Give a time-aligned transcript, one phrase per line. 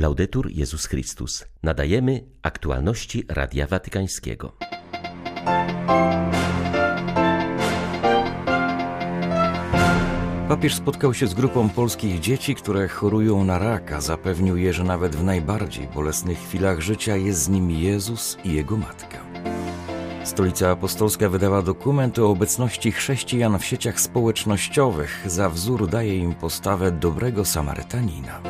[0.00, 1.44] Laudetur Jezus Chrystus.
[1.62, 4.52] Nadajemy aktualności Radia Watykańskiego.
[10.48, 14.00] Papież spotkał się z grupą polskich dzieci, które chorują na raka.
[14.00, 18.76] Zapewnił je, że nawet w najbardziej bolesnych chwilach życia jest z nimi Jezus i jego
[18.76, 19.18] matka.
[20.24, 25.22] Stolica Apostolska wydała dokument o obecności chrześcijan w sieciach społecznościowych.
[25.26, 28.49] Za wzór daje im postawę dobrego Samarytanina.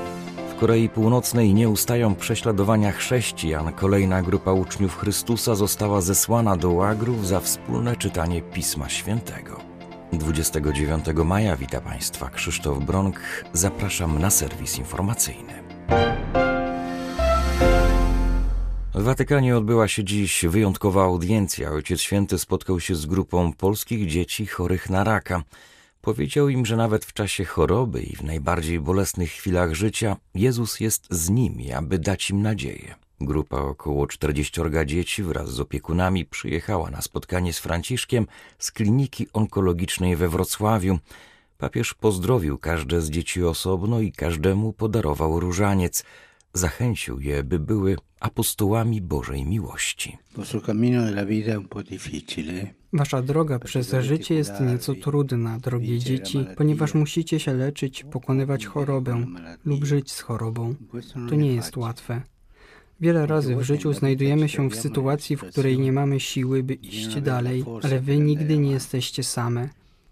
[0.60, 3.72] Korei Północnej nie ustają prześladowania chrześcijan.
[3.72, 9.60] Kolejna grupa uczniów Chrystusa została zesłana do łagrów za wspólne czytanie Pisma Świętego.
[10.12, 13.20] 29 maja wita Państwa Krzysztof Bronk.
[13.52, 15.62] Zapraszam na serwis informacyjny.
[18.94, 21.70] W Watykanie odbyła się dziś wyjątkowa audiencja.
[21.70, 25.42] Ojciec Święty spotkał się z grupą polskich dzieci chorych na raka.
[26.00, 31.06] Powiedział im, że nawet w czasie choroby i w najbardziej bolesnych chwilach życia Jezus jest
[31.10, 32.94] z nimi, aby dać im nadzieję.
[33.20, 38.26] Grupa około 40 dzieci wraz z opiekunami przyjechała na spotkanie z Franciszkiem
[38.58, 40.98] z kliniki onkologicznej we Wrocławiu.
[41.58, 46.04] Papież pozdrowił każde z dzieci osobno i każdemu podarował różaniec.
[46.52, 50.18] Zachęcił je, by były apostołami Bożej miłości.
[52.92, 59.26] Wasza droga przez życie jest nieco trudna, drogie dzieci, ponieważ musicie się leczyć, pokonywać chorobę
[59.64, 60.74] lub żyć z chorobą.
[61.28, 62.22] To nie jest łatwe.
[63.00, 67.20] Wiele razy w życiu znajdujemy się w sytuacji, w której nie mamy siły, by iść
[67.20, 69.68] dalej, ale wy nigdy nie jesteście same.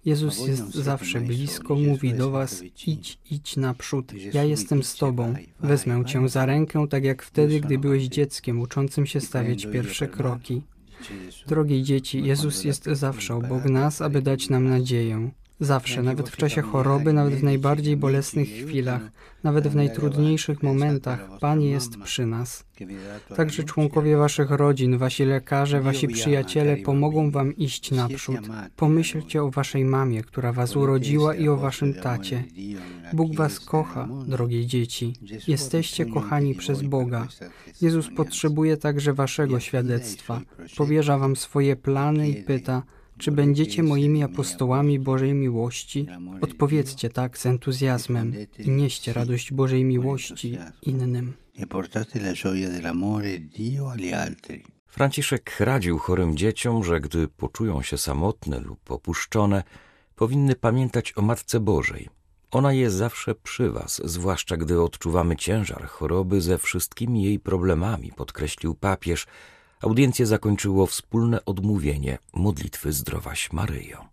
[0.08, 5.34] Jezus jest zawsze blisko, mówi do was: idź, idź naprzód, ja jestem z tobą.
[5.60, 10.62] Wezmę cię za rękę, tak jak wtedy, gdy byłeś dzieckiem uczącym się stawiać pierwsze kroki.
[11.46, 15.30] Drogie dzieci, Jezus jest zawsze obok nas, aby dać nam nadzieję.
[15.60, 19.10] Zawsze, nawet w czasie choroby, nawet w najbardziej bolesnych chwilach,
[19.44, 22.64] nawet w najtrudniejszych momentach, Pan jest przy nas.
[23.36, 28.40] Także członkowie waszych rodzin, wasi lekarze, wasi przyjaciele pomogą wam iść naprzód.
[28.76, 32.44] Pomyślcie o waszej mamie, która was urodziła i o waszym tacie.
[33.12, 35.12] Bóg was kocha, drogie dzieci.
[35.48, 37.28] Jesteście kochani przez Boga.
[37.80, 40.40] Jezus potrzebuje także waszego świadectwa.
[40.76, 42.82] Powierza wam swoje plany i pyta,
[43.18, 46.06] czy będziecie moimi apostołami Bożej miłości?
[46.40, 51.32] Odpowiedzcie tak z entuzjazmem i nieście radość Bożej miłości innym.
[54.86, 59.62] Franciszek radził chorym dzieciom, że gdy poczują się samotne lub opuszczone,
[60.16, 62.08] powinny pamiętać o Matce Bożej.
[62.50, 68.74] Ona jest zawsze przy was, zwłaszcza gdy odczuwamy ciężar choroby ze wszystkimi jej problemami, podkreślił
[68.74, 69.26] papież,
[69.80, 74.08] Audiencję zakończyło wspólne odmówienie modlitwy Zdrowaś Maryjo.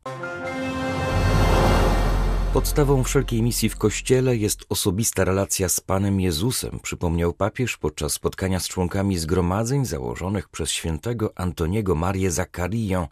[2.53, 8.59] Podstawą wszelkiej misji w Kościele jest osobista relacja z Panem Jezusem, przypomniał papież podczas spotkania
[8.59, 13.07] z członkami zgromadzeń założonych przez świętego Antoniego Marię Zakariję.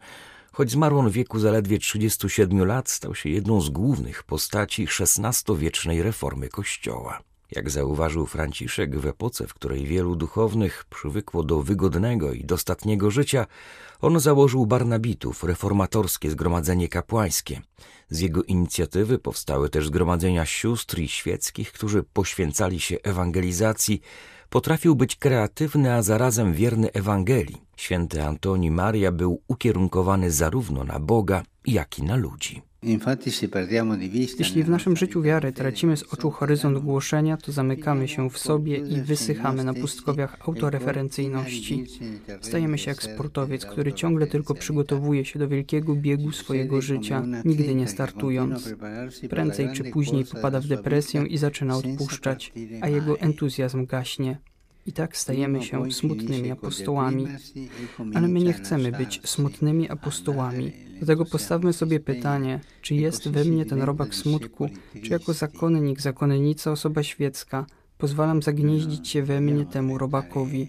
[0.51, 6.03] Choć zmarł on w wieku zaledwie 37 lat, stał się jedną z głównych postaci XVI-wiecznej
[6.03, 7.32] reformy Kościoła.
[7.55, 13.45] Jak zauważył Franciszek, w epoce, w której wielu duchownych przywykło do wygodnego i dostatniego życia,
[14.01, 17.61] on założył Barnabitów, reformatorskie zgromadzenie kapłańskie.
[18.09, 24.01] Z jego inicjatywy powstały też zgromadzenia sióstr i świeckich, którzy poświęcali się ewangelizacji.
[24.49, 27.61] Potrafił być kreatywny, a zarazem wierny Ewangelii.
[27.77, 32.72] Święty Antoni Maria był ukierunkowany zarówno na Boga, jak i na ludzi.
[34.39, 38.77] Jeśli w naszym życiu wiary tracimy z oczu horyzont głoszenia, to zamykamy się w sobie
[38.77, 41.85] i wysychamy na pustkowiach autoreferencyjności.
[42.41, 47.75] Stajemy się jak sportowiec, który ciągle tylko przygotowuje się do wielkiego biegu swojego życia, nigdy
[47.75, 48.73] nie startując.
[49.29, 54.37] Prędzej czy później popada w depresję i zaczyna odpuszczać, a jego entuzjazm gaśnie.
[54.85, 57.27] I tak stajemy się smutnymi apostołami.
[58.13, 60.71] Ale my nie chcemy być smutnymi apostołami.
[60.97, 64.69] Dlatego postawmy sobie pytanie, czy jest we mnie ten robak smutku,
[65.03, 67.65] czy jako zakonnik, zakonnica, osoba świecka,
[67.97, 70.67] pozwalam zagnieździć się we mnie temu robakowi.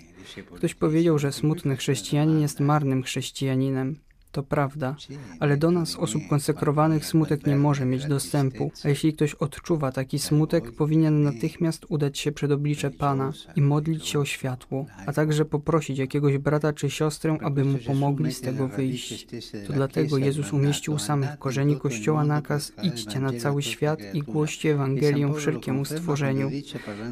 [0.56, 4.03] Ktoś powiedział, że smutny chrześcijanin jest marnym chrześcijaninem.
[4.34, 4.96] To prawda,
[5.40, 10.18] ale do nas, osób konsekrowanych, smutek nie może mieć dostępu, a jeśli ktoś odczuwa taki
[10.18, 15.44] smutek, powinien natychmiast udać się przed oblicze Pana i modlić się o światło, a także
[15.44, 19.26] poprosić jakiegoś brata czy siostrę, aby mu pomogli z tego wyjść.
[19.66, 25.34] To dlatego Jezus umieścił samych korzeni Kościoła nakaz idźcie na cały świat i głoście Ewangelię
[25.34, 26.50] wszelkiemu stworzeniu.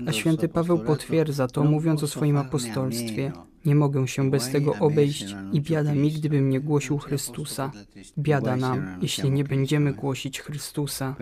[0.07, 3.33] A święty Paweł potwierdza to, mówiąc o swoim apostolstwie.
[3.67, 7.71] Nie mogę się bez tego obejść i biada mi, gdybym nie głosił Chrystusa.
[8.19, 11.17] Biada nam, jeśli nie będziemy głosić Chrystusa.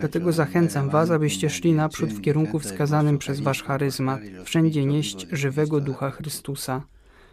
[0.00, 5.80] Dlatego zachęcam Was, abyście szli naprzód w kierunku wskazanym przez Wasz charyzmat, wszędzie nieść żywego
[5.80, 6.82] ducha Chrystusa.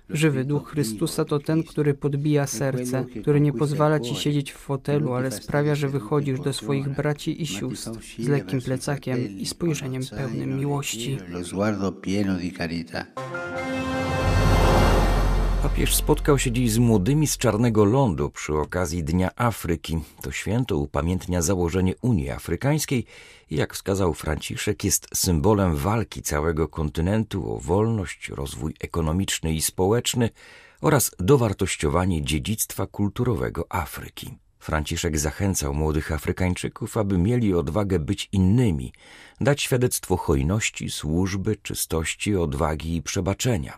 [0.09, 5.13] Żywy duch Chrystusa to ten, który podbija serce, który nie pozwala ci siedzieć w fotelu,
[5.13, 10.57] ale sprawia, że wychodzisz do swoich braci i sióstr z lekkim plecakiem i spojrzeniem pełnym
[10.57, 11.17] miłości.
[15.61, 19.99] Papież spotkał się dziś z młodymi z Czarnego Lądu przy okazji Dnia Afryki.
[20.21, 23.05] To święto upamiętnia założenie Unii Afrykańskiej
[23.49, 30.29] i jak wskazał Franciszek jest symbolem walki całego kontynentu o wolność, rozwój ekonomiczny i społeczny
[30.81, 34.37] oraz dowartościowanie dziedzictwa kulturowego Afryki.
[34.61, 38.93] Franciszek zachęcał młodych Afrykańczyków, aby mieli odwagę być innymi,
[39.41, 43.77] dać świadectwo hojności, służby, czystości, odwagi i przebaczenia.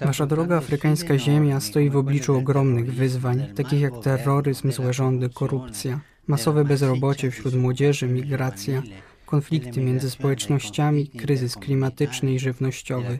[0.00, 6.00] Wasza droga afrykańska ziemia stoi w obliczu ogromnych wyzwań, takich jak terroryzm, złe rządy, korupcja,
[6.26, 8.82] masowe bezrobocie wśród młodzieży, migracja
[9.30, 13.18] konflikty między społecznościami, kryzys klimatyczny i żywnościowy.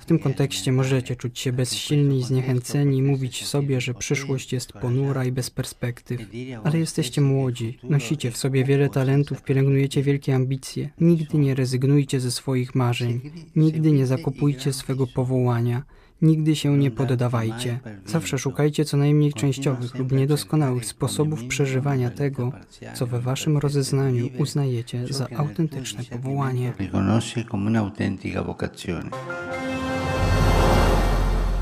[0.00, 4.72] W tym kontekście możecie czuć się bezsilni i zniechęceni i mówić sobie, że przyszłość jest
[4.72, 6.20] ponura i bez perspektyw.
[6.64, 10.90] Ale jesteście młodzi, nosicie w sobie wiele talentów, pielęgnujecie wielkie ambicje.
[11.00, 13.20] Nigdy nie rezygnujcie ze swoich marzeń,
[13.56, 15.82] nigdy nie zakopujcie swego powołania.
[16.22, 17.80] Nigdy się nie poddawajcie.
[18.06, 22.52] Zawsze szukajcie co najmniej częściowych lub niedoskonałych sposobów przeżywania tego,
[22.94, 26.72] co we waszym rozeznaniu uznajecie za autentyczne powołanie.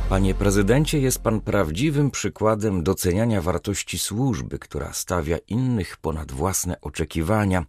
[0.08, 7.64] Panie prezydencie, jest pan prawdziwym przykładem doceniania wartości służby, która stawia innych ponad własne oczekiwania,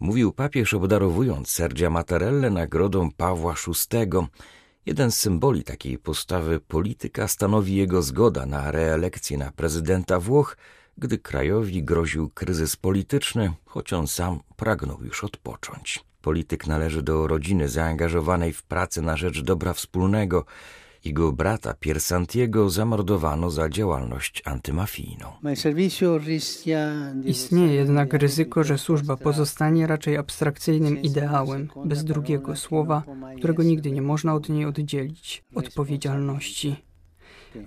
[0.00, 4.06] mówił papież obdarowując Sergia Mattarelle nagrodą Pawła VI.
[4.86, 10.56] Jeden z symboli takiej postawy polityka stanowi jego zgoda na reelekcję na prezydenta Włoch,
[10.98, 16.04] gdy krajowi groził kryzys polityczny, choć on sam pragnął już odpocząć.
[16.22, 20.44] Polityk należy do rodziny zaangażowanej w pracę na rzecz dobra wspólnego.
[21.04, 25.26] Jego brata Pier Santiego zamordowano za działalność antymafijną.
[27.24, 33.02] Istnieje jednak ryzyko, że służba pozostanie raczej abstrakcyjnym ideałem, bez drugiego słowa,
[33.38, 36.76] którego nigdy nie można od niej oddzielić odpowiedzialności.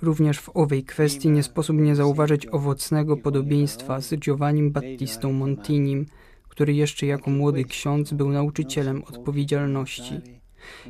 [0.01, 6.05] Również w owej kwestii nie sposób nie zauważyć owocnego podobieństwa z Giovannim Battistą Montinim,
[6.49, 10.21] który jeszcze jako młody ksiądz był nauczycielem odpowiedzialności.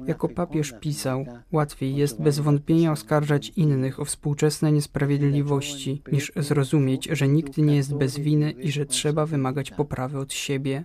[0.07, 7.27] Jako papież pisał, łatwiej jest bez wątpienia oskarżać innych o współczesne niesprawiedliwości, niż zrozumieć, że
[7.27, 10.83] nikt nie jest bez winy i że trzeba wymagać poprawy od siebie.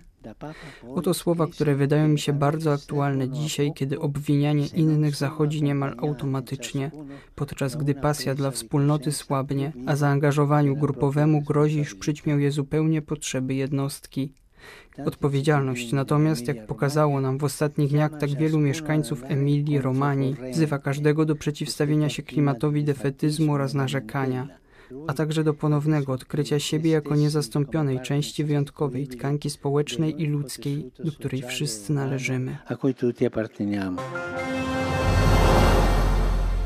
[0.95, 6.91] Oto słowa, które wydają mi się bardzo aktualne dzisiaj, kiedy obwinianie innych zachodzi niemal automatycznie,
[7.35, 13.53] podczas gdy pasja dla wspólnoty słabnie, a zaangażowaniu grupowemu grozi, iż przyćmią je zupełnie potrzeby
[13.53, 14.33] jednostki.
[15.05, 21.25] Odpowiedzialność natomiast, jak pokazało nam w ostatnich dniach tak wielu mieszkańców Emilii, Romanii, wzywa każdego
[21.25, 24.47] do przeciwstawienia się klimatowi defetyzmu oraz narzekania,
[25.07, 31.11] a także do ponownego odkrycia siebie jako niezastąpionej części wyjątkowej tkanki społecznej i ludzkiej, do
[31.11, 32.57] której wszyscy należymy.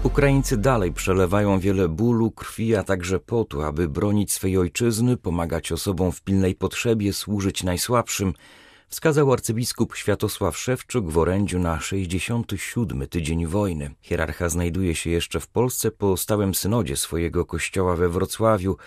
[0.04, 6.12] Ukraińcy dalej przelewają wiele bólu, krwi, a także potu, aby bronić swej ojczyzny, pomagać osobom
[6.12, 8.34] w pilnej potrzebie, służyć najsłabszym,
[8.90, 13.08] wskazał arcybiskup Światosław Szewczuk w orędziu na 67.
[13.08, 13.96] tydzień wojny.
[14.02, 18.78] Hierarcha znajduje się jeszcze w Polsce po stałym synodzie swojego kościoła we Wrocławiu.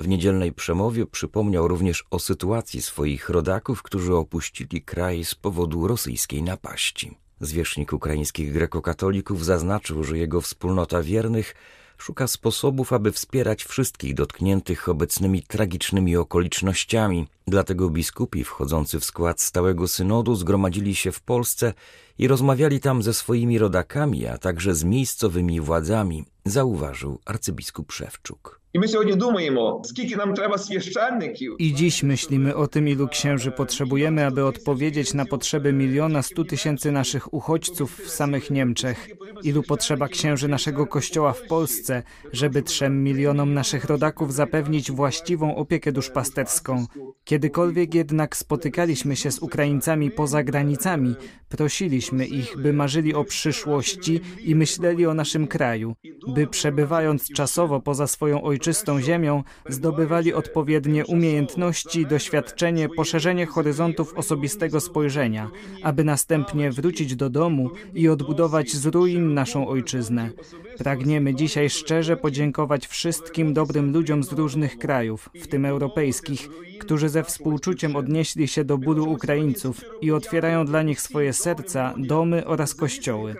[0.00, 6.42] W niedzielnej przemowie przypomniał również o sytuacji swoich rodaków, którzy opuścili kraj z powodu rosyjskiej
[6.42, 7.25] napaści.
[7.40, 11.54] Zwierzchnik ukraińskich grekokatolików zaznaczył, że jego wspólnota wiernych
[11.98, 17.28] szuka sposobów, aby wspierać wszystkich dotkniętych obecnymi tragicznymi okolicznościami.
[17.46, 21.74] Dlatego biskupi wchodzący w skład stałego synodu zgromadzili się w Polsce
[22.18, 28.60] i rozmawiali tam ze swoimi rodakami, a także z miejscowymi władzami, zauważył arcybiskup Szewczuk.
[28.75, 31.55] I my сьогодні думаємо, скільки нам треба священників.
[31.59, 36.91] I dziś myślimy o tym, ilu księży potrzebujemy, aby odpowiedzieć na potrzeby miliona stu tysięcy
[36.91, 39.09] naszych uchodźców w samych Niemczech.
[39.43, 42.03] Ilu potrzeba księży naszego kościoła w Polsce,
[42.33, 46.85] żeby trzem milionom naszych rodaków zapewnić właściwą opiekę duszpasterską.
[47.23, 51.15] Kiedykolwiek jednak spotykaliśmy się z Ukraińcami poza granicami,
[51.49, 55.95] prosiliśmy ich, by marzyli o przyszłości i myśleli o naszym kraju,
[56.35, 64.80] by przebywając czasowo poza swoją ojczyzną, czystą ziemią, zdobywali odpowiednie umiejętności, doświadczenie, poszerzenie horyzontów osobistego
[64.80, 65.50] spojrzenia,
[65.82, 70.30] aby następnie wrócić do domu i odbudować z ruin naszą ojczyznę.
[70.78, 76.48] Pragniemy dzisiaj szczerze podziękować wszystkim dobrym ludziom z różnych krajów, w tym europejskich,
[76.80, 82.46] którzy ze współczuciem odnieśli się do bólu Ukraińców i otwierają dla nich swoje serca, domy
[82.46, 83.36] oraz kościoły.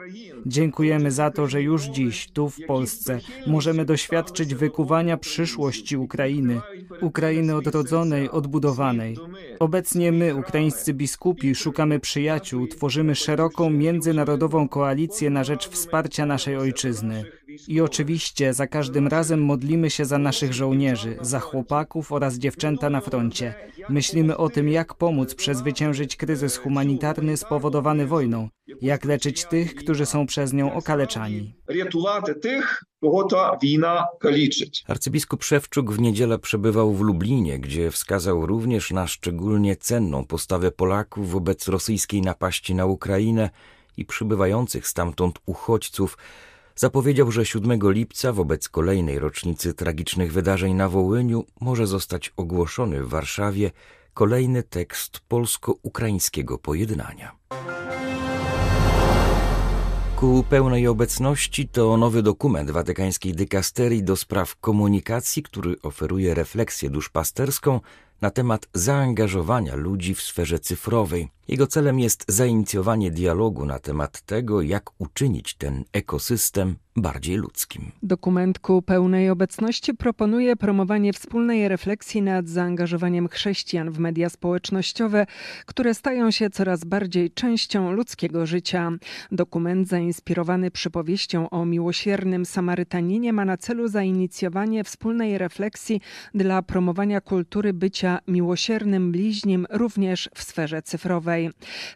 [0.46, 6.60] Dziękujemy za to, że już dziś, tu w Polsce, możemy doświadczyć wykuwania przyszłości Ukrainy,
[7.00, 9.16] Ukrainy odrodzonej, odbudowanej.
[9.58, 17.24] Obecnie my, ukraińscy biskupi, szukamy przyjaciół, tworzymy szeroką międzynarodową koalicję na rzecz wsparcia naszej ojczyzny.
[17.68, 23.00] I oczywiście za każdym razem modlimy się za naszych żołnierzy, za chłopaków oraz dziewczęta na
[23.00, 23.54] froncie.
[23.88, 28.48] Myślimy o tym, jak pomóc przezwyciężyć kryzys humanitarny spowodowany wojną,
[28.82, 31.54] jak leczyć tych, którzy są przez nią okaleczani.
[31.68, 34.84] Ratować tych, kogo ta wina kaliczyć.
[34.88, 41.30] Arcybiskup Szewczuk w niedzielę przebywał w Lublinie, gdzie wskazał również na szczególnie cenną postawę Polaków
[41.30, 43.50] wobec rosyjskiej napaści na Ukrainę
[43.96, 46.18] i przybywających stamtąd uchodźców,
[46.76, 53.08] zapowiedział, że 7 lipca wobec kolejnej rocznicy tragicznych wydarzeń na Wołyniu może zostać ogłoszony w
[53.08, 53.70] Warszawie
[54.14, 57.36] kolejny tekst polsko-ukraińskiego pojednania.
[60.16, 67.80] Ku pełnej obecności to nowy dokument watykańskiej dykasterii do spraw komunikacji, który oferuje refleksję duszpasterską
[68.20, 71.35] na temat zaangażowania ludzi w sferze cyfrowej.
[71.48, 77.92] Jego celem jest zainicjowanie dialogu na temat tego, jak uczynić ten ekosystem bardziej ludzkim.
[78.02, 85.26] Dokument ku pełnej obecności proponuje promowanie wspólnej refleksji nad zaangażowaniem chrześcijan w media społecznościowe,
[85.66, 88.92] które stają się coraz bardziej częścią ludzkiego życia.
[89.32, 96.00] Dokument zainspirowany przypowieścią o miłosiernym Samarytaninie ma na celu zainicjowanie wspólnej refleksji
[96.34, 101.35] dla promowania kultury bycia miłosiernym bliźnim również w sferze cyfrowej.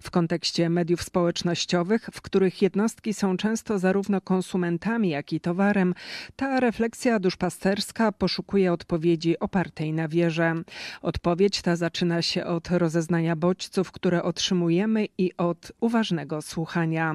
[0.03, 5.95] W kontekście mediów społecznościowych, w których jednostki są często zarówno konsumentami, jak i towarem,
[6.37, 10.55] ta refleksja duszpasterska poszukuje odpowiedzi opartej na wierze.
[11.03, 17.15] Odpowiedź ta zaczyna się od rozeznania bodźców, które otrzymujemy i od uważnego słuchania.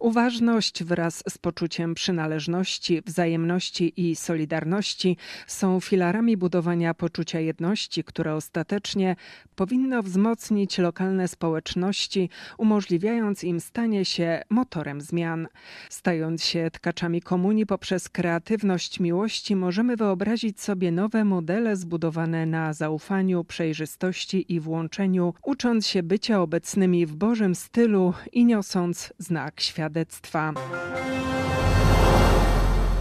[0.00, 9.16] Uważność wraz z poczuciem przynależności, wzajemności i solidarności są filarami budowania poczucia jedności, które ostatecznie
[9.56, 11.28] powinno wzmocnić lokalne
[11.62, 15.48] społeczności, umożliwiając im stanie się motorem zmian.
[15.90, 23.44] Stając się tkaczami komunii poprzez kreatywność miłości możemy wyobrazić sobie nowe modele zbudowane na zaufaniu,
[23.44, 30.52] przejrzystości i włączeniu, ucząc się bycia obecnymi w Bożym stylu i niosąc znak świadectwa.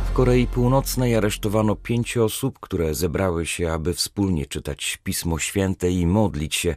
[0.05, 6.05] W Korei Północnej aresztowano pięć osób, które zebrały się, aby wspólnie czytać Pismo Święte i
[6.05, 6.75] modlić się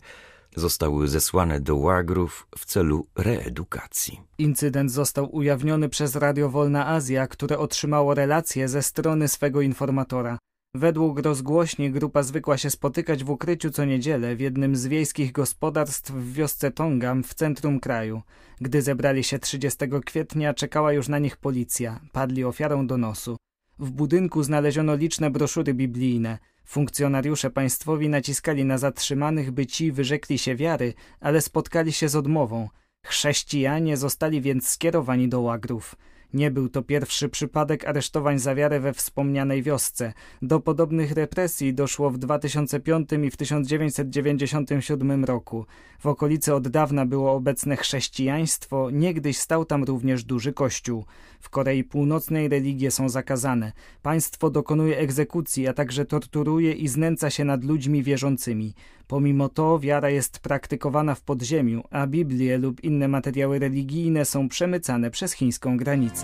[0.56, 4.20] zostały zesłane do łagrów w celu reedukacji.
[4.38, 10.38] Incydent został ujawniony przez Radio Wolna Azja, które otrzymało relację ze strony swego informatora.
[10.74, 16.10] Według rozgłośni grupa zwykła się spotykać w ukryciu co niedzielę w jednym z wiejskich gospodarstw
[16.10, 18.22] w wiosce Tongam w centrum kraju.
[18.60, 22.00] Gdy zebrali się 30 kwietnia, czekała już na nich policja.
[22.12, 23.36] Padli ofiarą donosu.
[23.78, 26.38] W budynku znaleziono liczne broszury biblijne.
[26.64, 32.68] Funkcjonariusze państwowi naciskali na zatrzymanych, by ci wyrzekli się wiary, ale spotkali się z odmową.
[33.06, 35.96] Chrześcijanie zostali więc skierowani do łagrów.
[36.32, 40.12] Nie był to pierwszy przypadek aresztowań za wiarę we wspomnianej wiosce.
[40.42, 45.66] Do podobnych represji doszło w 2005 i w 1997 roku.
[45.98, 51.04] W okolicy od dawna było obecne chrześcijaństwo, niegdyś stał tam również duży kościół.
[51.40, 53.72] W Korei Północnej religie są zakazane.
[54.02, 58.74] Państwo dokonuje egzekucji, a także torturuje i znęca się nad ludźmi wierzącymi.
[59.06, 65.10] Pomimo to wiara jest praktykowana w podziemiu, a Biblie lub inne materiały religijne są przemycane
[65.10, 66.23] przez chińską granicę.